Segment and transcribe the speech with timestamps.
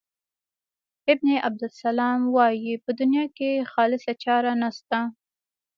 [1.13, 4.99] ابن عبدالسلام وايي په دنیا کې خالصه چاره نشته.